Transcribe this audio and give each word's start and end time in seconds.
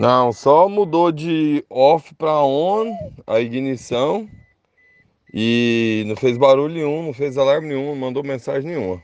Não, 0.00 0.32
só 0.32 0.66
mudou 0.66 1.12
de 1.12 1.62
off 1.68 2.14
para 2.14 2.42
on 2.42 2.96
a 3.26 3.38
ignição 3.38 4.26
e 5.30 6.04
não 6.06 6.16
fez 6.16 6.38
barulho 6.38 6.72
nenhum, 6.72 7.02
não 7.02 7.12
fez 7.12 7.36
alarme 7.36 7.68
nenhum, 7.68 7.88
não 7.88 7.96
mandou 7.96 8.24
mensagem 8.24 8.70
nenhuma. 8.70 9.02